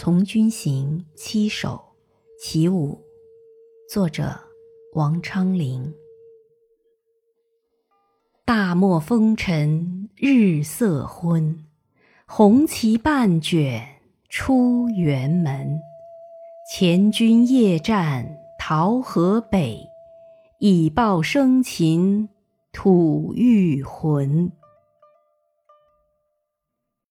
[0.00, 1.70] 从军行七首·
[2.40, 3.00] 其五，
[3.90, 4.32] 作者
[4.94, 5.92] 王昌龄。
[8.44, 11.64] 大漠风尘日色昏，
[12.28, 13.84] 红旗半卷
[14.28, 15.80] 出辕门。
[16.70, 19.84] 前军夜战桃河北，
[20.60, 22.28] 以报生擒
[22.70, 24.52] 吐欲魂。